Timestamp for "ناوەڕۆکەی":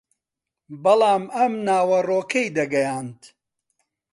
1.67-2.47